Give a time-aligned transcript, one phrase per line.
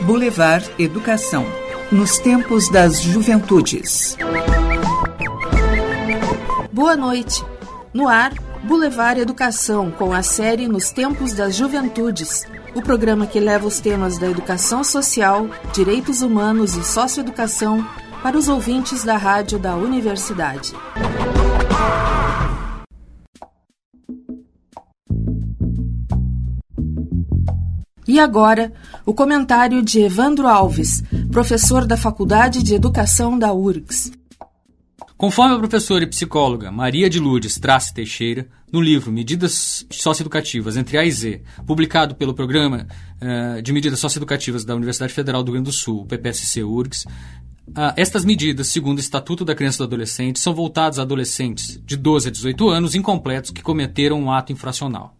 [0.00, 1.46] Boulevard Educação
[1.90, 4.16] nos tempos das juventudes.
[6.72, 7.44] Boa noite.
[7.94, 8.32] No ar,
[8.62, 12.44] Boulevard Educação com a série Nos Tempos das Juventudes,
[12.74, 17.86] o programa que leva os temas da educação social, direitos humanos e socioeducação
[18.22, 20.74] para os ouvintes da rádio da universidade.
[28.12, 28.70] E agora,
[29.06, 34.12] o comentário de Evandro Alves, professor da Faculdade de Educação da URGS.
[35.16, 40.98] Conforme a professora e psicóloga Maria de Lourdes Trace Teixeira, no livro Medidas Socioeducativas entre
[40.98, 45.62] A e Z, publicado pelo Programa uh, de Medidas Socioeducativas da Universidade Federal do Rio
[45.62, 49.84] Grande do Sul, PPSC URGS, uh, estas medidas, segundo o Estatuto da Criança e do
[49.84, 54.52] Adolescente, são voltadas a adolescentes de 12 a 18 anos incompletos que cometeram um ato
[54.52, 55.16] infracional.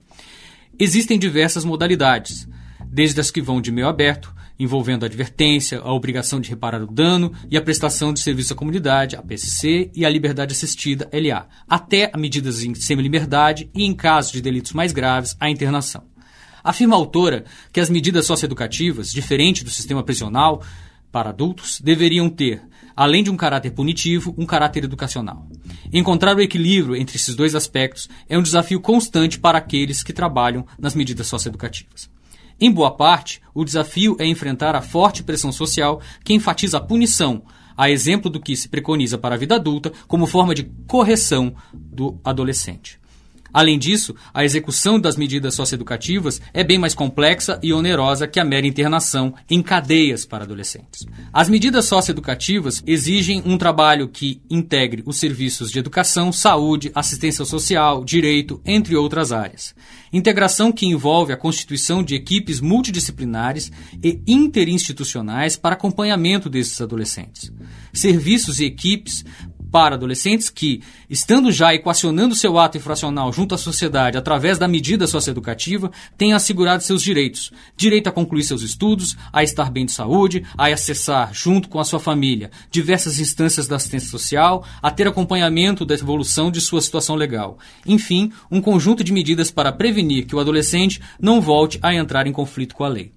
[0.78, 2.46] Existem diversas modalidades,
[2.92, 6.86] desde as que vão de meio aberto, envolvendo a advertência, a obrigação de reparar o
[6.86, 11.48] dano e a prestação de serviço à comunidade, a PSC, e a liberdade assistida, LA,
[11.66, 16.04] até a medidas em semi-liberdade e, em casos de delitos mais graves, a internação.
[16.62, 20.62] Afirma a autora que as medidas socioeducativas, diferente do sistema prisional
[21.10, 22.62] para adultos, deveriam ter,
[22.94, 25.48] além de um caráter punitivo, um caráter educacional.
[25.90, 30.66] Encontrar o equilíbrio entre esses dois aspectos é um desafio constante para aqueles que trabalham
[30.78, 32.11] nas medidas socioeducativas.
[32.60, 37.42] Em boa parte, o desafio é enfrentar a forte pressão social que enfatiza a punição,
[37.76, 42.20] a exemplo do que se preconiza para a vida adulta como forma de correção do
[42.24, 43.01] adolescente.
[43.52, 48.44] Além disso, a execução das medidas socioeducativas é bem mais complexa e onerosa que a
[48.44, 51.06] mera internação em cadeias para adolescentes.
[51.32, 58.04] As medidas socioeducativas exigem um trabalho que integre os serviços de educação, saúde, assistência social,
[58.04, 59.74] direito, entre outras áreas.
[60.12, 67.50] Integração que envolve a constituição de equipes multidisciplinares e interinstitucionais para acompanhamento desses adolescentes.
[67.92, 69.24] Serviços e equipes
[69.72, 75.06] para adolescentes que, estando já equacionando seu ato infracional junto à sociedade através da medida
[75.06, 77.50] socioeducativa, tenham assegurado seus direitos.
[77.74, 81.84] Direito a concluir seus estudos, a estar bem de saúde, a acessar, junto com a
[81.84, 87.16] sua família, diversas instâncias da assistência social, a ter acompanhamento da evolução de sua situação
[87.16, 87.58] legal.
[87.86, 92.32] Enfim, um conjunto de medidas para prevenir que o adolescente não volte a entrar em
[92.32, 93.12] conflito com a lei.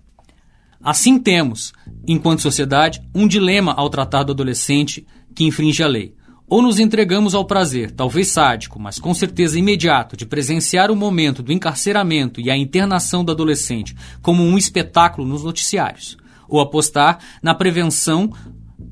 [0.81, 1.73] Assim temos,
[2.07, 6.13] enquanto sociedade, um dilema ao tratar do adolescente que infringe a lei.
[6.47, 11.41] Ou nos entregamos ao prazer, talvez sádico, mas com certeza imediato, de presenciar o momento
[11.41, 16.15] do encarceramento e a internação do adolescente como um espetáculo nos noticiários,
[16.47, 18.31] ou apostar na prevenção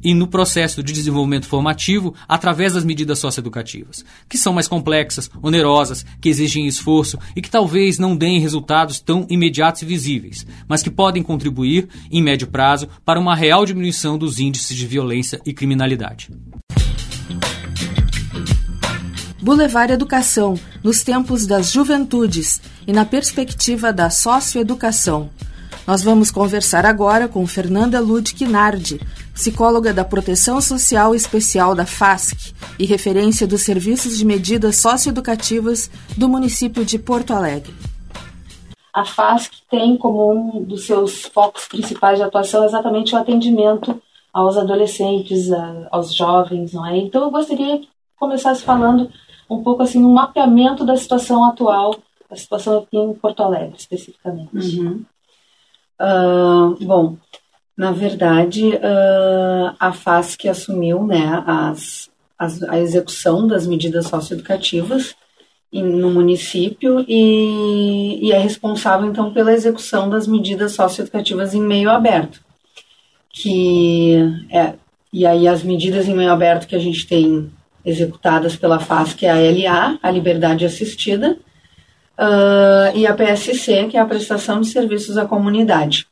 [0.03, 6.03] e no processo de desenvolvimento formativo através das medidas socioeducativas, que são mais complexas, onerosas,
[6.19, 10.89] que exigem esforço e que talvez não deem resultados tão imediatos e visíveis, mas que
[10.89, 16.31] podem contribuir, em médio prazo, para uma real diminuição dos índices de violência e criminalidade.
[19.43, 25.29] Boulevard Educação, nos tempos das juventudes e na perspectiva da socioeducação.
[25.85, 29.01] Nós vamos conversar agora com Fernanda Ludwig Nardi,
[29.33, 36.29] psicóloga da Proteção Social Especial da FASC e referência dos serviços de medidas socioeducativas do
[36.29, 37.73] município de Porto Alegre.
[38.93, 44.01] A FASC tem como um dos seus focos principais de atuação exatamente o atendimento
[44.31, 45.49] aos adolescentes,
[45.91, 46.97] aos jovens, não é?
[46.97, 49.11] Então eu gostaria que começasse falando
[49.49, 51.95] um pouco assim um mapeamento da situação atual,
[52.29, 54.79] a situação aqui em Porto Alegre especificamente.
[54.79, 55.05] Uhum.
[56.01, 57.17] Uh, bom,
[57.77, 65.15] na verdade, uh, a FASC assumiu né, as, as, a execução das medidas socioeducativas
[65.71, 72.41] no município e, e, é responsável então pela execução das medidas socioeducativas em meio aberto.
[73.31, 74.19] Que
[74.51, 74.75] é,
[75.11, 77.51] e aí as medidas em meio aberto que a gente tem
[77.85, 81.37] executadas pela FAS, que é a LA, a Liberdade Assistida,
[82.17, 86.07] uh, e a PSC, que é a Prestação de Serviços à Comunidade.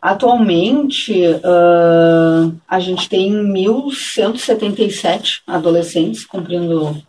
[0.00, 7.00] Atualmente, uh, a gente tem 1.177 adolescentes cumprindo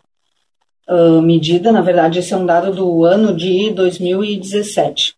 [0.87, 1.71] uh, medida.
[1.71, 5.15] Na verdade, esse é um dado do ano de 2017.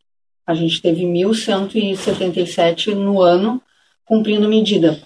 [0.47, 3.61] A gente teve 1.177 no ano
[4.05, 4.97] cumprindo medida.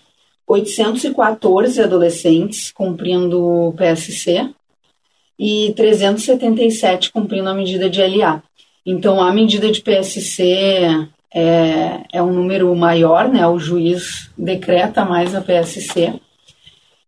[0.49, 4.49] 814 adolescentes cumprindo o PSC
[5.37, 8.41] e 377 cumprindo a medida de LA.
[8.83, 13.45] Então, a medida de PSC é, é um número maior, né?
[13.45, 16.19] O juiz decreta mais a PSC.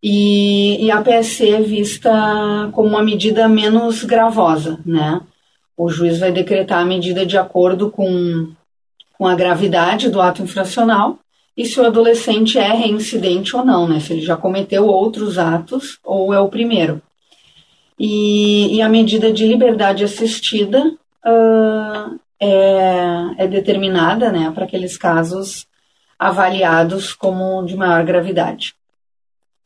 [0.00, 5.20] e, e a PSC é vista como uma medida menos gravosa, né?
[5.76, 8.52] O juiz vai decretar a medida de acordo com,
[9.18, 11.18] com a gravidade do ato infracional
[11.56, 14.00] e se o adolescente é reincidente ou não, né?
[14.00, 17.02] Se ele já cometeu outros atos ou é o primeiro.
[17.98, 20.92] E, e a medida de liberdade assistida
[21.24, 25.66] uh, é, é determinada, né, para aqueles casos
[26.18, 28.74] avaliados como de maior gravidade.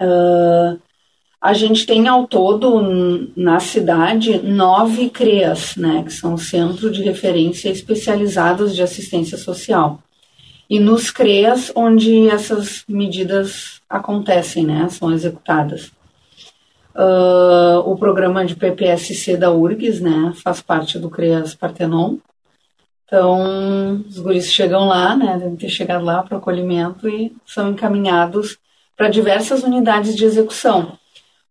[0.00, 0.79] Uh,
[1.41, 7.71] a gente tem ao todo na cidade nove CREAS, né, que são Centro de Referência
[7.71, 10.03] Especializados de Assistência Social.
[10.69, 15.93] E nos CREAS, onde essas medidas acontecem, né, são executadas.
[16.95, 22.17] Uh, o programa de PPSC da URGS, né, faz parte do CREAS Partenon.
[23.05, 27.71] Então, os guris chegam lá, né, devem ter chegado lá para o acolhimento e são
[27.71, 28.59] encaminhados
[28.97, 30.99] para diversas unidades de execução.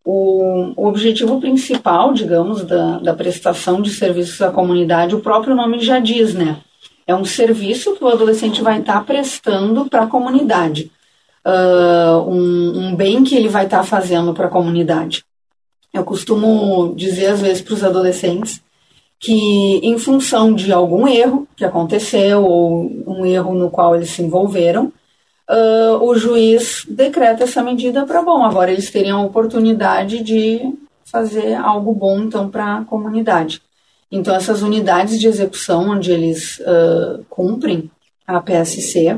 [0.04, 5.80] O, o, objetivo principal, digamos, da, da prestação de serviços à comunidade, o próprio nome
[5.80, 6.58] já diz, né?
[7.08, 10.92] É um serviço que o adolescente vai estar tá prestando para a comunidade,
[11.46, 15.24] uh, um, um, bem que ele vai estar tá fazendo para a comunidade.
[15.94, 18.62] Eu costumo dizer às vezes para os adolescentes
[19.20, 24.22] que, em função de algum erro que aconteceu ou um erro no qual eles se
[24.22, 24.92] envolveram,
[25.50, 28.44] uh, o juiz decreta essa medida para bom.
[28.44, 30.74] Agora eles teriam a oportunidade de
[31.06, 33.62] fazer algo bom então para a comunidade.
[34.12, 37.90] Então essas unidades de execução onde eles uh, cumprem
[38.26, 39.18] a PSC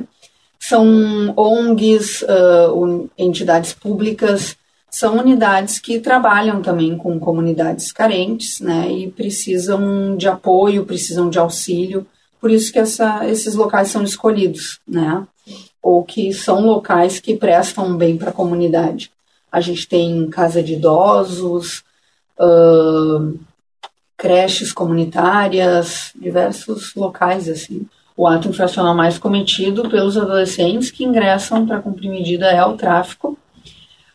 [0.60, 4.58] são ONGs, uh, entidades públicas,
[4.90, 11.38] são unidades que trabalham também com comunidades carentes, né, e precisam de apoio, precisam de
[11.38, 12.06] auxílio,
[12.40, 15.26] por isso que essa, esses locais são escolhidos, né,
[15.82, 19.12] ou que são locais que prestam bem para a comunidade.
[19.52, 21.84] A gente tem casa de idosos,
[22.40, 23.38] uh,
[24.18, 27.86] creches comunitárias, diversos locais assim.
[28.16, 33.38] O ato infracional mais cometido pelos adolescentes que ingressam para cumprir medida é o tráfico.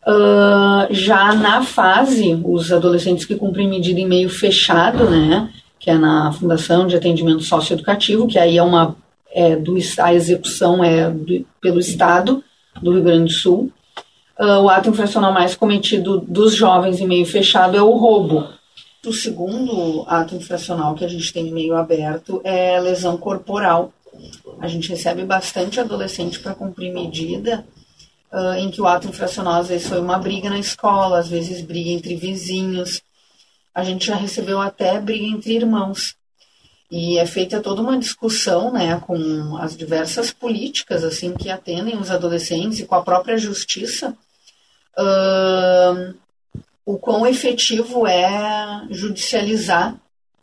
[0.04, 5.96] Uh, já na fase, os adolescentes que cumprem medida em meio fechado, né, que é
[5.96, 8.96] na Fundação de Atendimento Socioeducativo, que aí é uma
[9.32, 12.42] é, do, a execução é do, pelo Estado
[12.82, 13.70] do Rio Grande do Sul.
[14.38, 18.48] Uh, o ato infracional mais cometido dos jovens em meio fechado é o roubo.
[19.04, 23.92] O segundo ato infracional que a gente tem em meio aberto é lesão corporal.
[24.60, 27.66] A gente recebe bastante adolescente para cumprir medida
[28.30, 31.60] uh, em que o ato infracional às vezes foi uma briga na escola, às vezes
[31.62, 33.02] briga entre vizinhos.
[33.74, 36.14] A gente já recebeu até briga entre irmãos.
[36.88, 42.08] E é feita toda uma discussão, né, com as diversas políticas, assim, que atendem os
[42.08, 44.16] adolescentes e com a própria justiça,
[44.96, 46.14] uh,
[46.84, 49.96] o quão efetivo é judicializar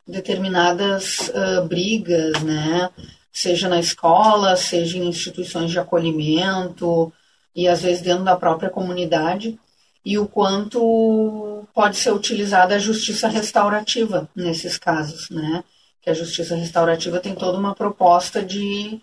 [0.08, 2.90] determinadas uh, brigas, né,
[3.32, 7.14] seja na escola, seja em instituições de acolhimento
[7.56, 9.60] e às vezes dentro da própria comunidade,
[10.04, 15.64] e o quanto pode ser utilizada a justiça restaurativa nesses casos, né,
[16.02, 19.00] que a justiça restaurativa tem toda uma proposta de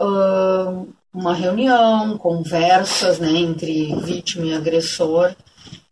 [0.00, 5.34] uh, uma reunião, conversas né, entre vítima e agressor.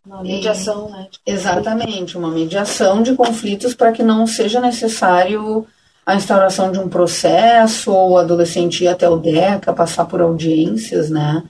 [0.06, 1.08] Uma mediação, e, né?
[1.26, 5.66] Exatamente, uma mediação de conflitos para que não seja necessário
[6.04, 11.08] a instauração de um processo ou o adolescente ir até o DECA, passar por audiências,
[11.08, 11.42] né?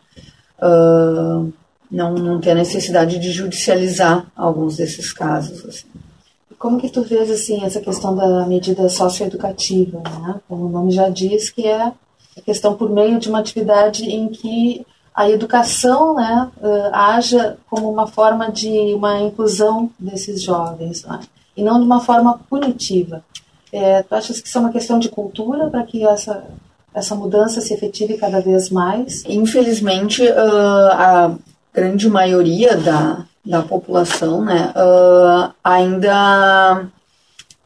[0.62, 1.52] Uh,
[1.90, 5.64] não, não ter a necessidade de judicializar alguns desses casos.
[5.64, 5.86] Assim.
[6.56, 10.40] Como que tu vês assim essa questão da medida socioeducativa, né?
[10.48, 14.28] Como o nome já diz, que é a questão por meio de uma atividade em
[14.28, 21.20] que a educação, né, uh, haja como uma forma de uma inclusão desses jovens, né?
[21.56, 23.22] e não de uma forma punitiva.
[23.72, 26.44] É, tu achas que isso é uma questão de cultura para que essa
[26.92, 29.24] essa mudança se efetive cada vez mais?
[29.26, 31.34] Infelizmente, uh, a
[31.72, 36.86] grande maioria da da população, né, uh, ainda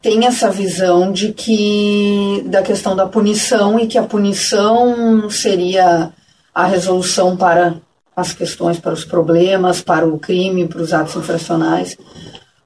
[0.01, 6.11] tem essa visão de que da questão da punição e que a punição seria
[6.53, 7.75] a resolução para
[8.15, 11.97] as questões, para os problemas, para o crime, para os atos infracionais,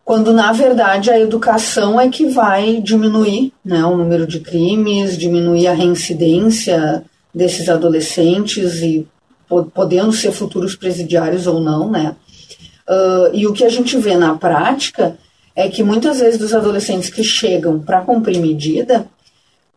[0.04, 5.68] quando na verdade a educação é que vai diminuir né, o número de crimes, diminuir
[5.68, 9.08] a reincidência desses adolescentes e
[9.74, 12.16] podendo ser futuros presidiários ou não, né?
[12.88, 15.18] Uh, e o que a gente vê na prática
[15.56, 19.08] é que muitas vezes dos adolescentes que chegam para cumprir medida,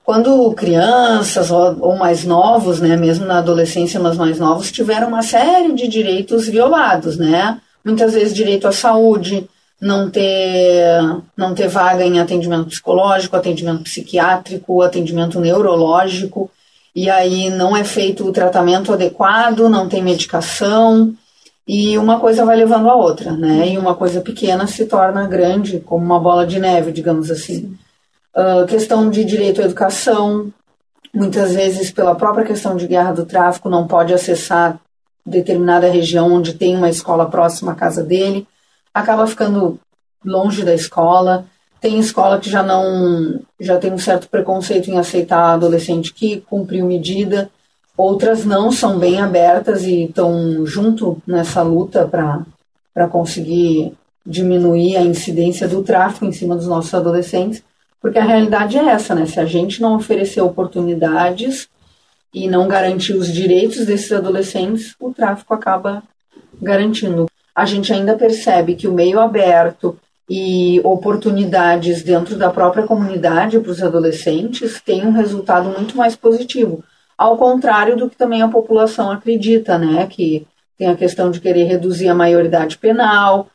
[0.06, 5.20] quando crianças ou, ou, mais novos, né, mesmo na adolescência, mas mais novos, tiveram uma
[5.20, 7.60] série de direitos violados, né?
[7.84, 9.48] muitas vezes direito à saúde,
[9.80, 11.00] não ter,
[11.36, 16.48] não ter vaga em atendimento psicológico, atendimento psiquiátrico, atendimento neurológico,
[16.94, 21.14] e aí não é feito o tratamento adequado, não tem medicação,
[21.66, 23.70] e uma coisa vai levando a outra, né?
[23.70, 27.76] E uma coisa pequena se torna grande, como uma bola de neve, digamos assim.
[28.36, 30.52] Uh, questão de direito à educação,
[31.12, 34.78] muitas vezes pela própria questão de guerra do tráfico não pode acessar
[35.24, 38.46] determinada região onde tem uma escola próxima à casa dele,
[38.92, 39.80] acaba ficando
[40.24, 41.46] longe da escola.
[41.80, 46.84] Tem escola que já não já tem um certo preconceito em aceitar adolescente que cumpriu
[46.84, 47.50] medida
[47.96, 55.66] Outras não são bem abertas e estão junto nessa luta para conseguir diminuir a incidência
[55.66, 57.62] do tráfico em cima dos nossos adolescentes,
[58.06, 59.26] porque a realidade é essa, né?
[59.26, 61.68] Se a gente não oferecer oportunidades
[62.32, 66.04] e não garantir os direitos desses adolescentes, o tráfico acaba
[66.62, 67.26] garantindo.
[67.52, 69.98] A gente ainda percebe que o meio aberto
[70.30, 76.84] e oportunidades dentro da própria comunidade para os adolescentes tem um resultado muito mais positivo
[77.18, 80.06] ao contrário do que também a população acredita, né?
[80.06, 80.46] Que
[80.78, 83.48] tem a questão de querer reduzir a maioridade penal,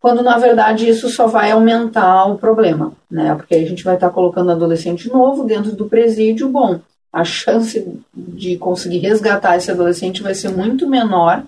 [0.00, 3.34] quando na verdade isso só vai aumentar o problema, né?
[3.34, 6.80] Porque a gente vai estar colocando adolescente novo dentro do presídio, bom,
[7.12, 11.42] a chance de conseguir resgatar esse adolescente vai ser muito menor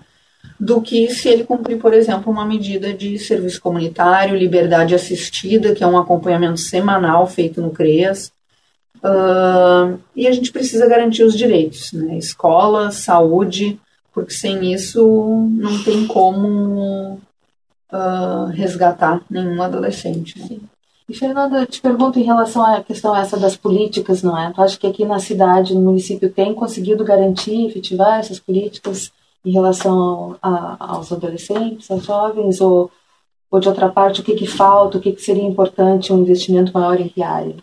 [0.59, 5.83] do que se ele cumprir, por exemplo, uma medida de serviço comunitário, liberdade assistida, que
[5.83, 8.31] é um acompanhamento semanal feito no CREAS,
[9.03, 12.17] Uh, e a gente precisa garantir os direitos, né?
[12.17, 13.79] Escola, saúde,
[14.13, 17.19] porque sem isso não tem como
[17.91, 20.39] uh, resgatar nenhum adolescente.
[20.39, 20.59] Né?
[21.07, 24.51] E Fernanda, eu te pergunto em relação à questão essa das políticas, não é?
[24.53, 29.11] Tu acha que aqui na cidade, no município, tem conseguido garantir, efetivar essas políticas
[29.43, 32.89] em relação a, aos adolescentes, aos jovens, ou,
[33.49, 36.71] ou de outra parte, o que, que falta, o que, que seria importante um investimento
[36.73, 37.55] maior em que área?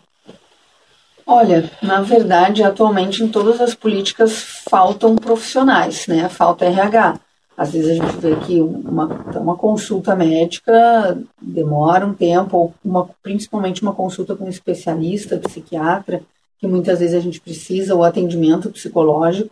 [1.25, 6.27] Olha, na verdade, atualmente em todas as políticas faltam profissionais, né?
[6.27, 7.19] Falta RH.
[7.59, 9.05] Às vezes a gente vê que uma,
[9.37, 16.21] uma consulta médica demora um tempo, uma, principalmente uma consulta com um especialista, psiquiatra,
[16.57, 19.49] que muitas vezes a gente precisa, o atendimento psicológico.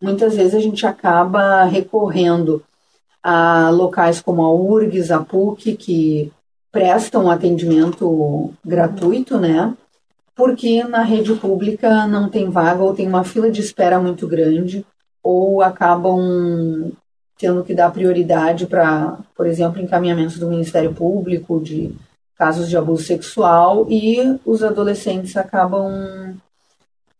[0.00, 2.62] Muitas vezes a gente acaba recorrendo
[3.22, 6.32] a locais como a URGS, a PUC, que
[6.72, 9.76] prestam atendimento gratuito, né?
[10.40, 14.86] porque na rede pública não tem vaga ou tem uma fila de espera muito grande
[15.22, 16.90] ou acabam
[17.40, 21.96] tendo que dar prioridade para, por exemplo, encaminhamentos do Ministério Público de
[22.36, 26.38] casos de abuso sexual e os adolescentes acabam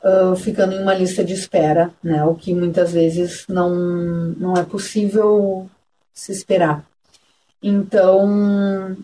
[0.04, 2.22] uh, ficando em uma lista de espera, né?
[2.24, 5.68] O que muitas vezes não, não é possível
[6.12, 6.84] se esperar.
[7.62, 8.96] Então,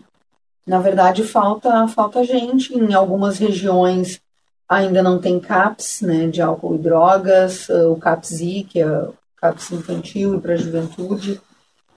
[0.65, 2.75] na verdade, falta, falta gente.
[2.77, 4.21] Em algumas regiões
[4.69, 9.07] ainda não tem CAPS, né, de álcool e drogas, o CAPSI, que é
[9.39, 11.41] CAPS infantil e para a juventude.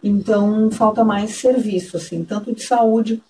[0.02, 3.22] Então, falta mais serviço, assim, tanto de saúde,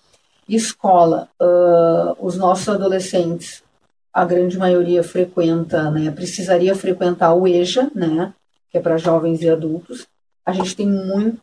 [0.47, 1.27] escola.
[1.39, 3.63] Uh, os nossos adolescentes,
[4.13, 8.33] a grande maioria frequenta, né, precisaria frequentar o EJA, né,
[8.69, 10.07] que é para jovens e adultos.
[10.45, 11.41] A gente tem muito,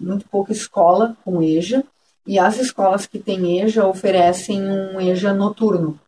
[0.00, 1.84] muito pouca escola com EJA,
[2.26, 5.98] e as escolas que têm EJA oferecem um EJA noturno.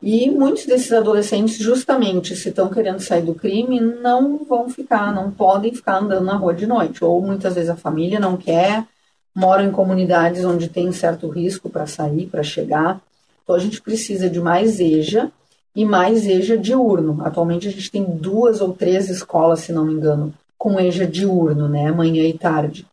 [0.00, 5.30] E muitos desses adolescentes, justamente, se estão querendo sair do crime, não vão ficar, não
[5.30, 7.04] podem ficar andando na rua de noite.
[7.04, 8.84] Ou muitas vezes a família não quer,
[9.34, 13.00] moram em comunidades onde tem certo risco para sair, para chegar.
[13.42, 15.32] Então a gente precisa de mais EJA
[15.74, 17.18] e mais EJA diurno.
[17.24, 21.68] Atualmente a gente tem duas ou três escolas, se não me engano, com EJA diurno,
[21.68, 22.86] né, manhã e tarde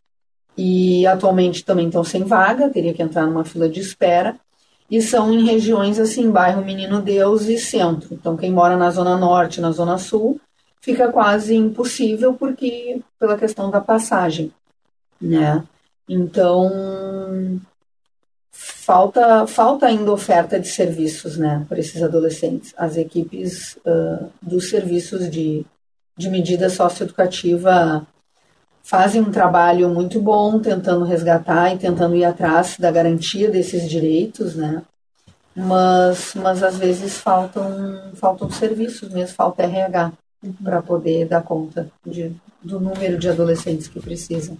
[0.56, 4.36] e atualmente também estão sem vaga, teria que entrar numa fila de espera,
[4.90, 8.08] e são em regiões assim, bairro Menino Deus e centro.
[8.12, 10.40] Então, quem mora na zona norte, na zona sul,
[10.80, 14.52] fica quase impossível porque pela questão da passagem,
[15.20, 15.64] né?
[16.08, 17.60] Então,
[18.52, 22.72] falta falta ainda oferta de serviços, né, para esses adolescentes.
[22.76, 25.66] As equipes uh, dos serviços de,
[26.16, 28.06] de medida socioeducativa
[28.86, 34.54] fazem um trabalho muito bom tentando resgatar e tentando ir atrás da garantia desses direitos,
[34.54, 34.80] né?
[35.56, 40.12] Mas, mas às vezes faltam, faltam serviços mesmo, falta RH
[40.62, 42.30] para poder dar conta de,
[42.62, 44.56] do número de adolescentes que precisam.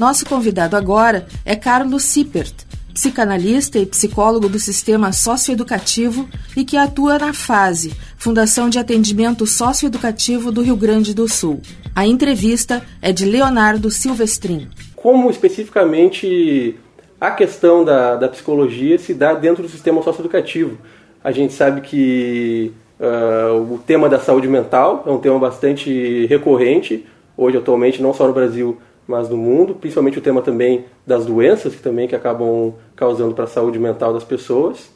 [0.00, 2.54] Nosso convidado agora é Carlos Sippert,
[2.98, 10.50] psicanalista e psicólogo do sistema socioeducativo e que atua na FASE, Fundação de Atendimento Socioeducativo
[10.50, 11.60] do Rio Grande do Sul.
[11.94, 14.66] A entrevista é de Leonardo Silvestrin.
[14.96, 16.74] Como especificamente
[17.20, 20.76] a questão da, da psicologia se dá dentro do sistema socioeducativo?
[21.22, 27.06] A gente sabe que uh, o tema da saúde mental é um tema bastante recorrente,
[27.36, 28.76] hoje atualmente, não só no Brasil,
[29.08, 33.44] mas no mundo, principalmente o tema também das doenças que também que acabam causando para
[33.44, 34.90] a saúde mental das pessoas.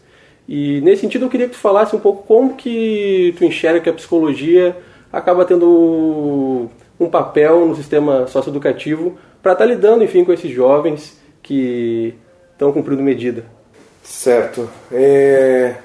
[0.47, 3.88] E nesse sentido eu queria que tu falasse um pouco como que tu enxerga que
[3.88, 4.76] a psicologia
[5.11, 6.69] acaba tendo
[7.00, 12.14] um papel no sistema socioeducativo para estar tá lidando, enfim, com esses jovens que
[12.52, 13.47] estão cumprindo medida.
[14.02, 14.69] Certo.
[14.92, 15.76] É...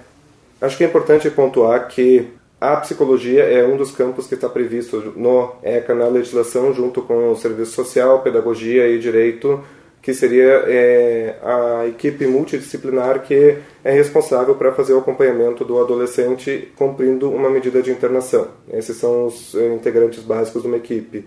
[0.60, 2.27] Acho que é importante pontuar que
[2.59, 7.31] a psicologia é um dos campos que está previsto no ECA, na legislação, junto com
[7.31, 9.63] o serviço social, pedagogia e direito,
[10.01, 16.71] que seria é, a equipe multidisciplinar que é responsável para fazer o acompanhamento do adolescente
[16.75, 18.47] cumprindo uma medida de internação.
[18.71, 21.25] Esses são os é, integrantes básicos de uma equipe.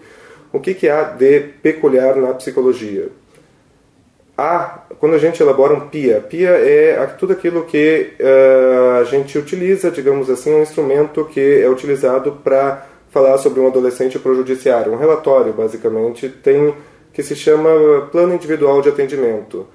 [0.53, 3.09] O que, que há de peculiar na psicologia?
[4.43, 9.37] A, quando a gente elabora um PIA, PIA é tudo aquilo que uh, a gente
[9.37, 14.95] utiliza, digamos assim, um instrumento que é utilizado para falar sobre um adolescente prejudiciário.
[14.95, 16.75] Um relatório, basicamente, tem
[17.13, 17.69] que se chama
[18.11, 19.67] Plano Individual de Atendimento.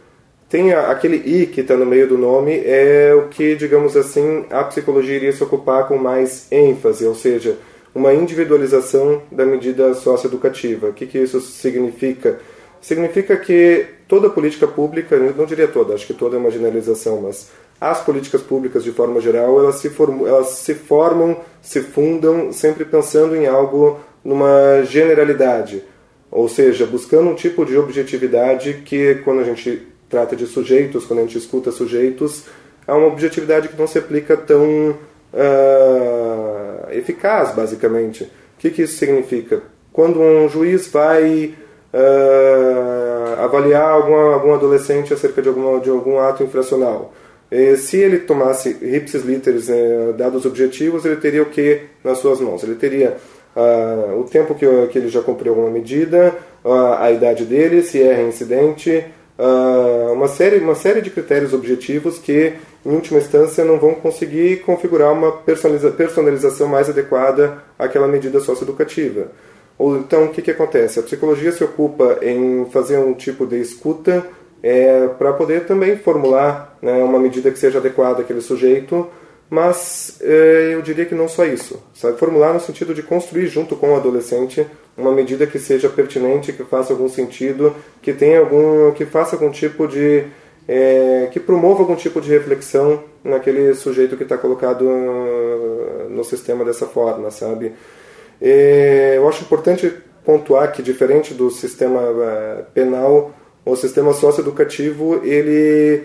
[0.50, 4.48] Tem a, aquele I que está no meio do nome, é o que, digamos assim,
[4.50, 7.56] a psicologia iria se ocupar com mais ênfase, ou seja,
[7.94, 10.88] uma individualização da medida socioeducativa.
[10.88, 12.40] O que, que isso significa?
[12.86, 17.50] Significa que toda política pública, não diria toda, acho que toda é uma generalização, mas
[17.82, 22.86] as políticas públicas de forma geral, elas se, formam, elas se formam, se fundam sempre
[22.86, 25.82] pensando em algo numa generalidade,
[26.30, 31.22] ou seja, buscando um tipo de objetividade que quando a gente trata de sujeitos, quando
[31.22, 32.44] a gente escuta sujeitos,
[32.86, 34.92] há uma objetividade que não se aplica tão
[35.34, 38.26] uh, eficaz, basicamente.
[38.26, 39.64] O que, que isso significa?
[39.92, 41.56] Quando um juiz vai
[41.96, 45.50] uh, avaliar alguma, algum adolescente acerca de,
[45.82, 47.14] de algum ato infracional.
[47.50, 52.42] E se ele tomasse ipsis literis, eh, dados objetivos, ele teria o que nas suas
[52.42, 52.64] mãos?
[52.64, 53.18] Ele teria
[53.56, 58.02] uh, o tempo que, que ele já cumpriu alguma medida, uh, a idade dele, se
[58.02, 59.06] é reincidente,
[59.38, 62.54] uh, uma, série, uma série de critérios objetivos que,
[62.84, 69.28] em última instância, não vão conseguir configurar uma personaliza personalização mais adequada àquela medida socioeducativa.
[69.78, 71.00] Ou então, o que, que acontece?
[71.00, 74.26] A psicologia se ocupa em fazer um tipo de escuta
[74.64, 79.08] é, para poder também formular né, uma medida que seja adequada àquele sujeito,
[79.50, 81.84] mas é, eu diria que não só isso.
[81.94, 82.18] Sabe?
[82.18, 84.66] Formular no sentido de construir junto com o adolescente
[84.98, 89.52] uma medida que seja pertinente, que faça algum sentido, que tenha algum, que faça algum
[89.52, 90.26] tipo de
[90.68, 94.86] é, que promova algum tipo de reflexão naquele sujeito que está colocado
[96.10, 97.74] no sistema dessa forma, sabe?
[98.42, 99.92] Eu acho importante
[100.26, 106.04] pontuar que, diferente do sistema eh, penal, o sistema socioeducativo ele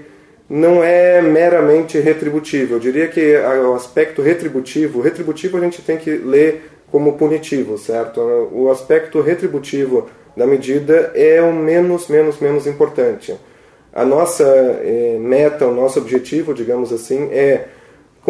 [0.49, 2.75] não é meramente retributivo.
[2.75, 8.21] Eu diria que o aspecto retributivo, retributivo a gente tem que ler como punitivo, certo?
[8.53, 13.35] O aspecto retributivo da medida é o menos, menos, menos importante.
[13.93, 17.66] A nossa eh, meta, o nosso objetivo, digamos assim, é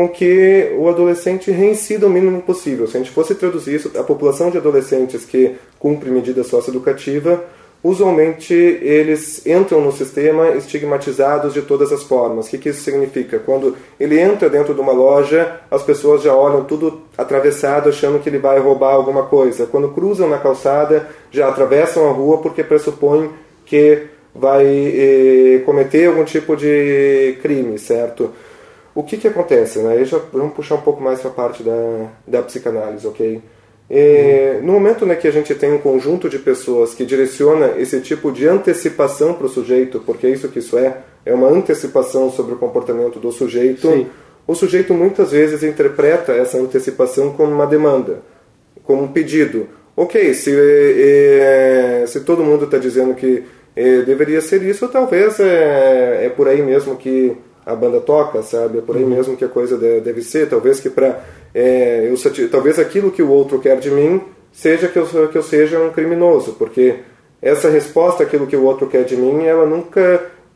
[0.01, 2.87] com que o adolescente reincida o mínimo possível.
[2.87, 7.45] Se a gente fosse traduzir isso, a população de adolescentes que cumpre medida socioeducativa,
[7.85, 12.47] usualmente eles entram no sistema estigmatizados de todas as formas.
[12.47, 13.39] O que, que isso significa?
[13.41, 18.31] Quando ele entra dentro de uma loja, as pessoas já olham tudo atravessado, achando que
[18.31, 19.67] ele vai roubar alguma coisa.
[19.67, 23.29] Quando cruzam na calçada, já atravessam a rua porque pressupõem
[23.67, 28.31] que vai eh, cometer algum tipo de crime, certo?
[28.95, 29.95] O que que acontece, né?
[29.95, 33.41] Aí já vamos puxar um pouco mais para a parte da, da psicanálise, ok?
[33.91, 34.67] E, uhum.
[34.67, 38.31] No momento né, que a gente tem um conjunto de pessoas que direciona esse tipo
[38.31, 42.55] de antecipação para o sujeito, porque é isso que isso é, é uma antecipação sobre
[42.55, 44.07] o comportamento do sujeito, Sim.
[44.47, 48.23] o sujeito muitas vezes interpreta essa antecipação como uma demanda,
[48.85, 49.69] como um pedido.
[49.97, 53.43] Ok, se, é, se todo mundo está dizendo que
[53.75, 58.79] é, deveria ser isso, talvez é, é por aí mesmo que a banda toca, sabe?
[58.79, 59.11] É por aí uhum.
[59.11, 60.49] mesmo que a coisa deve ser.
[60.49, 61.21] Talvez que para
[61.55, 65.43] é, eu talvez aquilo que o outro quer de mim seja que eu, que eu
[65.43, 66.97] seja um criminoso, porque
[67.41, 70.01] essa resposta àquilo que o outro quer de mim, ela nunca,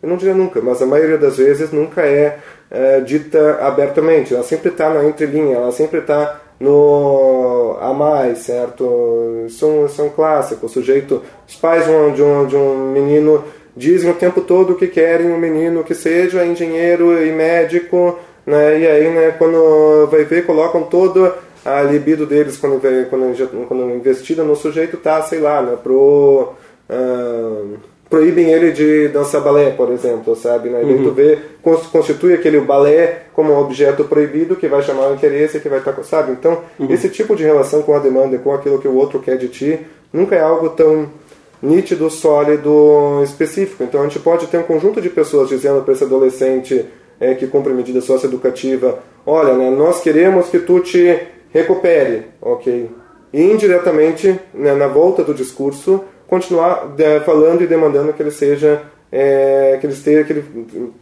[0.02, 2.38] eu não diria nunca, mas a maioria das vezes nunca é,
[2.70, 4.34] é dita abertamente.
[4.34, 9.46] Ela sempre está na entrelinha, ela sempre está no a mais, certo?
[9.48, 10.70] São, são clássicos.
[10.70, 13.44] O sujeito, os pais de um, de um, de um menino
[13.76, 18.78] dizem o tempo todo que querem um menino que seja engenheiro e médico, né?
[18.78, 21.34] E aí, né, quando vai ver, colocam toda
[21.64, 26.52] a libido deles quando, quando, quando investida no sujeito tá, sei lá, né, pro
[26.90, 30.68] uh, proíbem ele de dançar balé, por exemplo, sabe?
[30.68, 30.80] Né?
[30.80, 31.02] Uhum.
[31.02, 31.38] tu vê,
[31.90, 35.92] constitui aquele balé como um objeto proibido que vai chamar o interesse, que vai estar,
[35.92, 36.32] tá, sabe?
[36.32, 36.92] Então, uhum.
[36.92, 39.80] esse tipo de relação com a demanda, com aquilo que o outro quer de ti,
[40.12, 41.08] nunca é algo tão
[41.62, 43.82] nítido, sólido, específico.
[43.82, 46.84] Então, a gente pode ter um conjunto de pessoas dizendo para esse adolescente
[47.20, 51.18] é, que cumpre medida socioeducativa, olha, né, nós queremos que tu te
[51.50, 52.90] recupere, ok?
[53.32, 58.82] E indiretamente, né, na volta do discurso, continuar é, falando e demandando que ele seja
[59.10, 60.44] é, que ele esteja que ele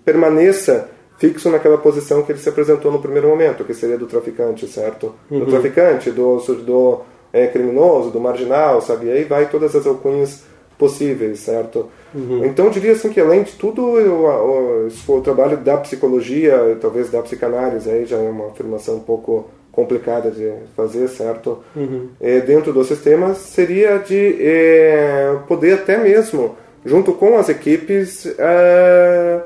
[0.04, 0.88] permaneça
[1.18, 5.14] fixo naquela posição que ele se apresentou no primeiro momento que seria do traficante certo
[5.30, 5.40] uhum.
[5.40, 7.00] do traficante do do
[7.32, 10.42] é, criminoso do marginal sabe e aí vai todas as alcunhas
[10.78, 12.44] possíveis certo uhum.
[12.44, 17.10] então eu diria assim que além de tudo o, o, o trabalho da psicologia talvez
[17.10, 21.64] da psicanálise aí já é uma afirmação um pouco complicada de fazer, certo?
[21.74, 22.10] Uhum.
[22.20, 29.40] É, dentro do sistema seria de é, poder até mesmo, junto com as equipes, é,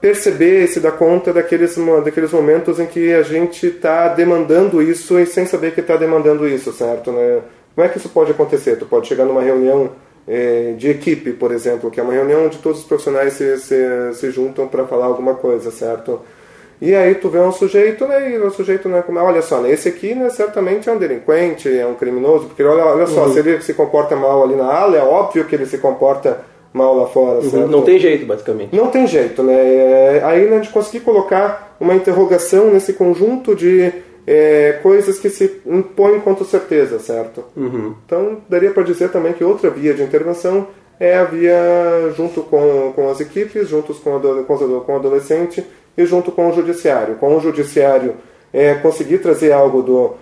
[0.00, 5.18] perceber e se dar conta daqueles, daqueles momentos em que a gente está demandando isso
[5.18, 7.10] e sem saber que está demandando isso, certo?
[7.10, 7.40] Né?
[7.74, 8.76] Como é que isso pode acontecer?
[8.76, 9.90] Tu pode chegar numa reunião
[10.26, 14.14] é, de equipe, por exemplo, que é uma reunião onde todos os profissionais se, se,
[14.14, 16.20] se juntam para falar alguma coisa, certo?
[16.80, 19.70] E aí tu vê um sujeito, né, e o sujeito, né, como, olha só, né,
[19.70, 23.32] esse aqui, né, certamente é um delinquente, é um criminoso, porque olha, olha só, uhum.
[23.32, 26.44] se ele se comporta mal ali na ala, é óbvio que ele se comporta
[26.76, 27.66] mal lá fora, uhum.
[27.66, 28.76] Não tem jeito, basicamente.
[28.76, 33.92] Não tem jeito, né, é, aí, né, de conseguir colocar uma interrogação nesse conjunto de
[34.26, 37.44] é, coisas que se impõem quanto certeza, certo?
[37.56, 37.94] Uhum.
[38.04, 40.66] Então, daria para dizer também que outra via de intervenção
[40.98, 45.64] é a via junto com, com as equipes, juntos com, com, com o adolescente,
[45.96, 47.16] e junto com o judiciário.
[47.16, 48.14] Com o judiciário,
[48.52, 50.14] é, conseguir trazer algo do,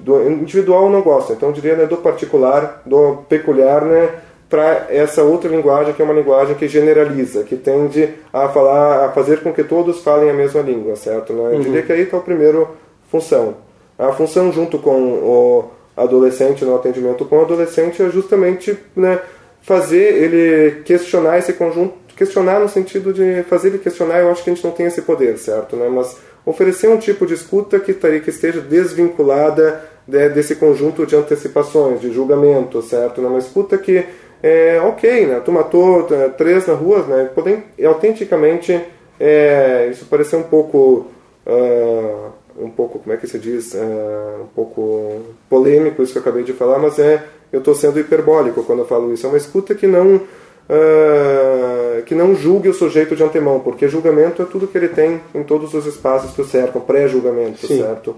[0.00, 4.10] do individual não gosta, então eu diria né, do particular, do peculiar, né,
[4.52, 9.12] para essa outra linguagem que é uma linguagem que generaliza, que tende a falar, a
[9.12, 11.32] fazer com que todos falem a mesma língua, certo?
[11.32, 11.52] Né?
[11.52, 11.60] Eu uhum.
[11.62, 12.66] diria que aí está a primeira
[13.10, 13.56] função.
[13.98, 19.20] A função junto com o adolescente no atendimento com o adolescente é justamente né,
[19.62, 24.50] fazer ele questionar esse conjunto questionar no sentido de fazer ele questionar, eu acho que
[24.50, 25.76] a gente não tem esse poder, certo?
[25.76, 25.88] Né?
[25.88, 32.02] Mas oferecer um tipo de escuta que, que esteja desvinculada de, desse conjunto de antecipações,
[32.02, 33.22] de julgamento, certo?
[33.22, 33.28] Né?
[33.28, 34.04] Uma escuta que
[34.42, 35.40] é ok, né?
[35.44, 37.30] Tu matou três na rua, né?
[37.34, 38.78] Podem, autenticamente,
[39.20, 41.06] é, isso parece um pouco,
[41.46, 46.22] uh, um pouco, como é que se diz, uh, um pouco polêmico isso que eu
[46.22, 49.26] acabei de falar, mas é, eu estou sendo hiperbólico quando eu falo isso.
[49.26, 54.42] É uma escuta que não uh, que não julgue o sujeito de antemão, porque julgamento
[54.42, 58.16] é tudo que ele tem em todos os espaços que o cercam, pré-julgamento, certo?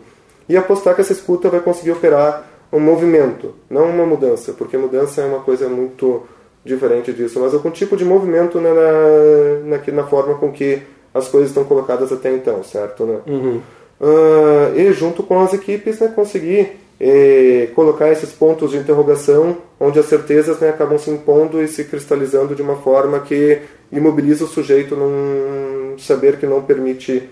[0.49, 5.23] E apostar que essa escuta vai conseguir operar um movimento, não uma mudança, porque mudança
[5.23, 6.25] é uma coisa muito
[6.65, 10.83] diferente disso, mas algum tipo de movimento na, na, na, na forma com que
[11.13, 13.05] as coisas estão colocadas até então, certo?
[13.05, 13.21] Né?
[13.29, 13.61] Uhum.
[14.01, 19.99] Uh, e junto com as equipes né, conseguir eh, colocar esses pontos de interrogação onde
[19.99, 23.61] as certezas né, acabam se impondo e se cristalizando de uma forma que
[23.93, 27.29] imobiliza o sujeito num saber que não permite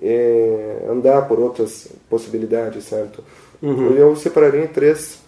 [0.00, 3.22] é, andar por outras possibilidades, certo?
[3.62, 3.94] Uhum.
[3.96, 5.20] Eu separaria em três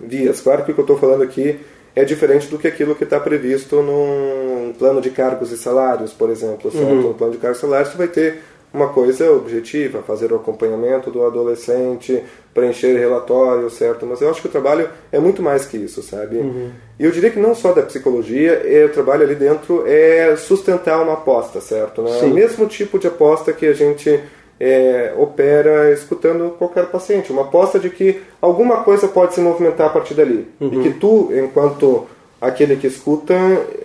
[0.00, 0.40] vias.
[0.40, 1.58] Claro que o que eu estou falando aqui
[1.94, 6.30] é diferente do que aquilo que está previsto num plano de cargos e salários, por
[6.30, 6.70] exemplo.
[6.70, 6.86] Certo?
[6.86, 7.02] Uhum.
[7.02, 8.38] No plano de cargos e salários você vai ter
[8.72, 12.22] uma coisa objetiva, fazer o acompanhamento do adolescente,
[12.52, 14.04] preencher relatório, certo?
[14.04, 16.36] Mas eu acho que o trabalho é muito mais que isso, sabe?
[16.36, 16.70] Uhum.
[16.98, 21.02] E eu diria que não só da psicologia, é, o trabalho ali dentro é sustentar
[21.02, 22.02] uma aposta, certo?
[22.02, 22.10] Né?
[22.22, 24.20] O mesmo tipo de aposta que a gente
[24.60, 27.32] é, opera escutando qualquer paciente.
[27.32, 30.48] Uma aposta de que alguma coisa pode se movimentar a partir dali.
[30.60, 30.80] Uhum.
[30.80, 32.06] E que tu, enquanto
[32.40, 33.34] aquele que escuta,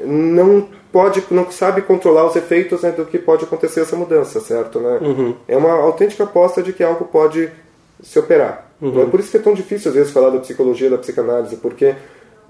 [0.04, 4.80] não pode não sabe controlar os efeitos né, do que pode acontecer essa mudança, certo?
[4.80, 5.00] Né?
[5.02, 5.36] Uhum.
[5.48, 7.50] É uma autêntica aposta de que algo pode
[8.02, 8.70] se operar.
[8.82, 9.02] Uhum.
[9.02, 11.96] É por isso que é tão difícil às vezes falar da psicologia, da psicanálise, porque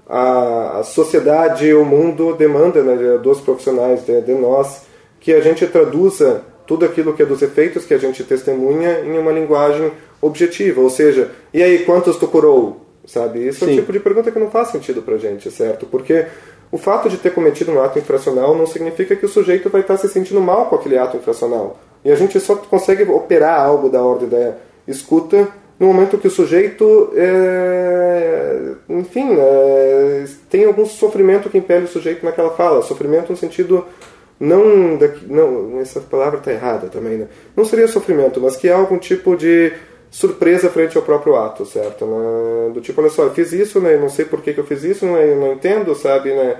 [0.06, 4.82] a, a sociedade, o mundo demanda né, dos profissionais, de, de nós,
[5.20, 9.18] que a gente traduza tudo aquilo que é dos efeitos que a gente testemunha em
[9.18, 13.46] uma linguagem objetiva, ou seja, e aí quantos tu curou, sabe?
[13.46, 13.70] Isso Sim.
[13.70, 15.86] é o tipo de pergunta que não faz sentido pra gente, certo?
[15.86, 16.26] Porque
[16.72, 19.96] o fato de ter cometido um ato infracional não significa que o sujeito vai estar
[19.96, 21.78] se sentindo mal com aquele ato infracional.
[22.04, 24.54] E a gente só consegue operar algo da ordem da
[24.86, 25.48] escuta
[25.78, 32.24] no momento que o sujeito, é, enfim, é, tem algum sofrimento que impele o sujeito
[32.24, 32.82] naquela fala.
[32.82, 33.84] Sofrimento no sentido
[34.44, 37.28] não, não essa palavra está errada também, né?
[37.56, 39.72] Não seria sofrimento, mas que há algum tipo de
[40.10, 42.06] surpresa frente ao próprio ato, certo?
[42.06, 42.70] Né?
[42.72, 43.96] Do tipo, olha só, eu fiz isso, né?
[43.96, 45.32] Não sei por que, que eu fiz isso, né?
[45.32, 46.56] Eu não entendo, sabe, né?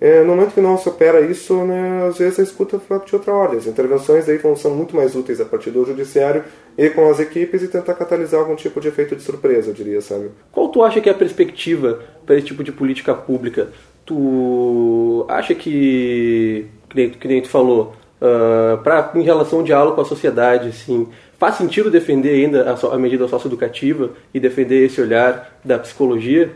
[0.00, 3.34] É, no momento que não se opera isso, né, às vezes a escuta de outra
[3.34, 3.58] ordem.
[3.58, 6.42] As intervenções aí vão, são muito mais úteis a partir do judiciário
[6.78, 10.00] e com as equipes e tentar catalisar algum tipo de efeito de surpresa, eu diria,
[10.00, 10.30] sabe?
[10.50, 13.68] Qual tu acha que é a perspectiva para esse tipo de política pública?
[14.06, 20.02] Tu acha que, que que nem tu falou, uh, pra, em relação ao diálogo com
[20.02, 25.58] a sociedade, assim, faz sentido defender ainda a, a medida socioeducativa e defender esse olhar
[25.64, 26.50] da psicologia?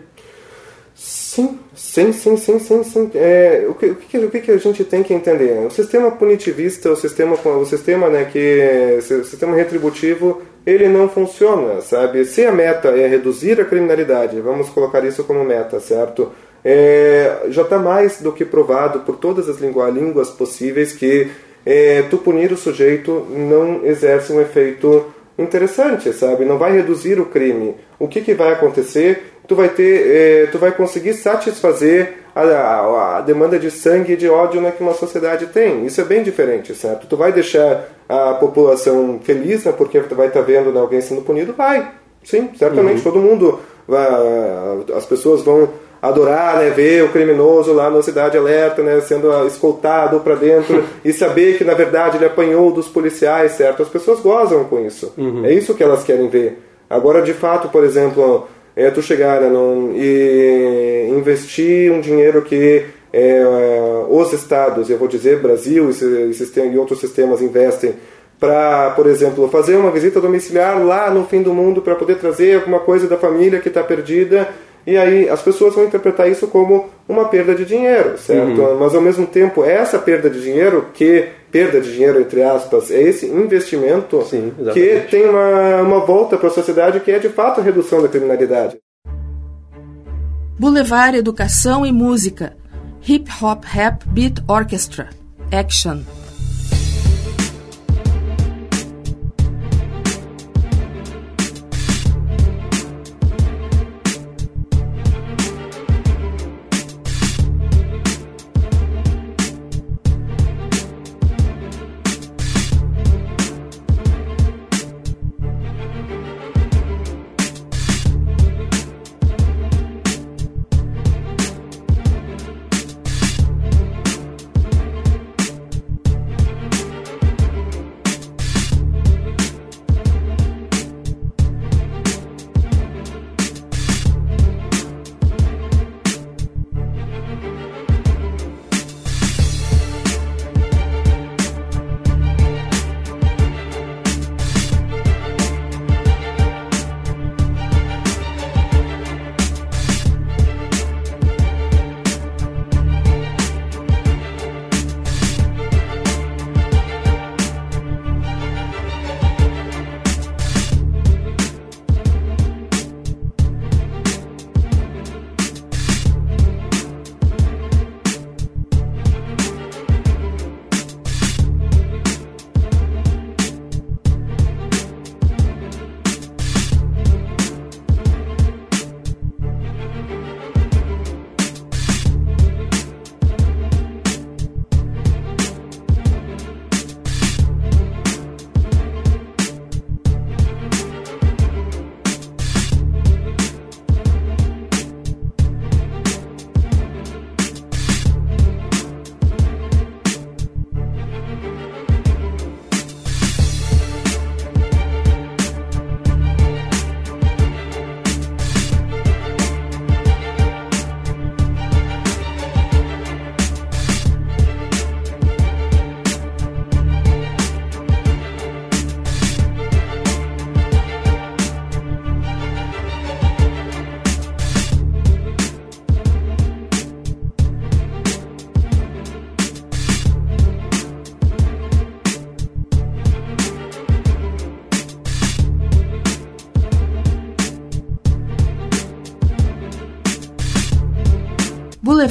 [0.94, 3.10] Sim, sim, sim, sim, sim, sim.
[3.14, 5.66] É, o, que, o, que, o que a gente tem que entender?
[5.66, 11.80] O sistema punitivista, o sistema, o sistema, né, que, o sistema retributivo, ele não funciona,
[11.80, 12.24] sabe?
[12.24, 16.30] Se a meta é reduzir a criminalidade, vamos colocar isso como meta, certo?
[16.64, 21.30] É, já está mais do que provado por todas as línguas possíveis que
[21.66, 26.44] é, tu punir o sujeito não exerce um efeito interessante, sabe?
[26.44, 27.74] Não vai reduzir o crime.
[27.98, 29.34] O que, que vai acontecer?
[29.46, 34.16] tu vai ter, eh, tu vai conseguir satisfazer a, a, a, demanda de sangue e
[34.16, 35.84] de ódio né, que uma sociedade tem.
[35.86, 37.06] Isso é bem diferente, certo?
[37.06, 41.00] Tu vai deixar a população feliz, né, porque tu vai estar tá vendo né, alguém
[41.00, 41.52] sendo punido?
[41.52, 41.90] Vai,
[42.22, 42.98] sim, certamente.
[42.98, 43.02] Uhum.
[43.02, 44.06] Todo mundo, vai,
[44.96, 45.68] as pessoas vão
[46.04, 51.14] adorar né, ver o criminoso lá na cidade alerta, né, sendo escoltado para dentro e
[51.14, 53.82] saber que na verdade ele apanhou dos policiais, certo?
[53.82, 55.14] As pessoas gozam com isso.
[55.16, 55.46] Uhum.
[55.46, 56.58] É isso que elas querem ver.
[56.90, 59.48] Agora, de fato, por exemplo, é tu chegar né,
[59.94, 63.42] e investir um dinheiro que é,
[64.10, 67.94] os estados, eu vou dizer Brasil e, e outros sistemas investem
[68.38, 72.56] para, por exemplo, fazer uma visita domiciliar lá no fim do mundo para poder trazer
[72.56, 74.48] alguma coisa da família que está perdida
[74.86, 78.60] e aí as pessoas vão interpretar isso como uma perda de dinheiro, certo?
[78.60, 78.78] Uhum.
[78.78, 83.00] Mas ao mesmo tempo, essa perda de dinheiro, que perda de dinheiro entre aspas, é
[83.00, 87.60] esse investimento Sim, que tem uma, uma volta para a sociedade que é de fato
[87.60, 88.76] a redução da criminalidade.
[90.58, 92.56] Boulevard Educação e Música
[93.06, 95.08] Hip Hop Rap Beat Orchestra
[95.52, 96.00] Action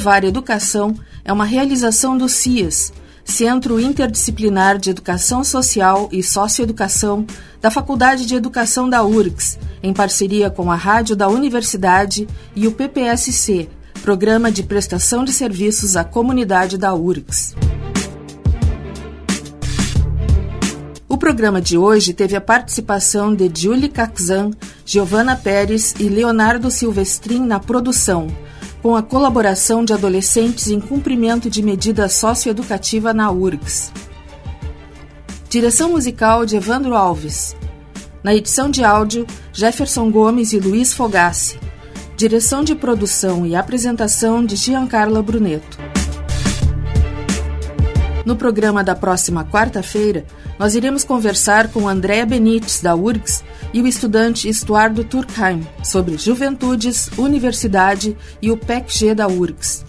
[0.04, 2.92] Boulevard Educação é uma realização do CIAS,
[3.24, 7.26] Centro Interdisciplinar de Educação Social e Socioeducação
[7.58, 12.72] da Faculdade de Educação da URGS, em parceria com a Rádio da Universidade e o
[12.72, 13.66] PPSC,
[14.02, 17.56] Programa de Prestação de Serviços à Comunidade da URGS.
[21.08, 24.50] O programa de hoje teve a participação de Julie Caxan,
[24.84, 28.28] Giovana Pérez e Leonardo Silvestrin na produção
[28.84, 33.90] com a colaboração de adolescentes em cumprimento de medida socioeducativa na URGS.
[35.48, 37.56] Direção musical de Evandro Alves.
[38.22, 41.58] Na edição de áudio, Jefferson Gomes e Luiz Fogassi.
[42.14, 45.78] Direção de produção e apresentação de Giancarla Bruneto.
[48.26, 50.26] No programa da próxima quarta-feira,
[50.58, 53.42] nós iremos conversar com Andréa Benites, da URGS,
[53.74, 59.84] e o estudante Estuardo Turkheim sobre juventudes, universidade e o PECG da URGS.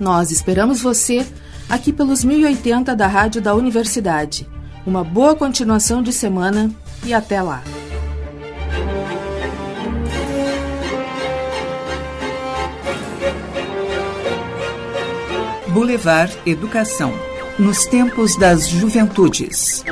[0.00, 1.24] Nós esperamos você
[1.70, 4.48] aqui pelos 1080 da Rádio da Universidade.
[4.84, 6.70] Uma boa continuação de semana
[7.04, 7.62] e até lá!
[15.68, 17.12] Boulevard Educação
[17.58, 19.84] nos tempos das juventudes.